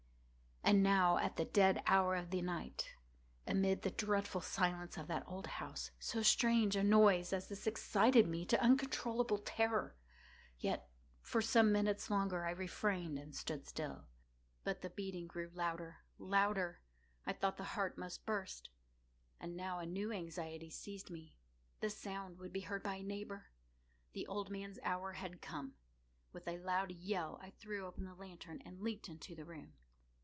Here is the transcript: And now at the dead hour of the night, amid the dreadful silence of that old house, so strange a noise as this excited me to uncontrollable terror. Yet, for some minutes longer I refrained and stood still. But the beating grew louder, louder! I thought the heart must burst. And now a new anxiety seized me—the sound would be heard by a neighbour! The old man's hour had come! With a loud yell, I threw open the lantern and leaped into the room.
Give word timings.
And 0.63 0.83
now 0.83 1.17
at 1.17 1.35
the 1.35 1.43
dead 1.43 1.83
hour 1.85 2.15
of 2.15 2.29
the 2.29 2.41
night, 2.41 2.93
amid 3.45 3.81
the 3.81 3.91
dreadful 3.91 4.39
silence 4.39 4.95
of 4.95 5.07
that 5.07 5.27
old 5.27 5.47
house, 5.47 5.91
so 5.99 6.21
strange 6.21 6.77
a 6.77 6.83
noise 6.83 7.33
as 7.33 7.49
this 7.49 7.67
excited 7.67 8.25
me 8.27 8.45
to 8.45 8.61
uncontrollable 8.61 9.39
terror. 9.39 9.97
Yet, 10.59 10.87
for 11.19 11.41
some 11.41 11.73
minutes 11.73 12.09
longer 12.09 12.45
I 12.45 12.51
refrained 12.51 13.17
and 13.19 13.35
stood 13.35 13.65
still. 13.67 14.05
But 14.63 14.81
the 14.81 14.91
beating 14.91 15.27
grew 15.27 15.49
louder, 15.53 15.97
louder! 16.17 16.79
I 17.25 17.33
thought 17.33 17.57
the 17.57 17.65
heart 17.73 17.97
must 17.97 18.25
burst. 18.27 18.69
And 19.41 19.57
now 19.57 19.79
a 19.79 19.85
new 19.85 20.13
anxiety 20.13 20.69
seized 20.69 21.09
me—the 21.09 21.89
sound 21.89 22.37
would 22.37 22.53
be 22.53 22.61
heard 22.61 22.83
by 22.83 22.97
a 22.97 23.03
neighbour! 23.03 23.47
The 24.13 24.27
old 24.27 24.49
man's 24.49 24.79
hour 24.83 25.13
had 25.13 25.41
come! 25.41 25.73
With 26.31 26.47
a 26.47 26.59
loud 26.59 26.91
yell, 26.91 27.39
I 27.41 27.49
threw 27.49 27.85
open 27.87 28.05
the 28.05 28.13
lantern 28.15 28.61
and 28.63 28.79
leaped 28.79 29.09
into 29.09 29.35
the 29.35 29.43
room. 29.43 29.73